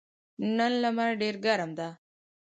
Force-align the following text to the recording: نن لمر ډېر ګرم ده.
نن 0.57 0.71
لمر 0.81 1.09
ډېر 1.21 1.35
ګرم 1.45 1.71
ده. 1.79 1.87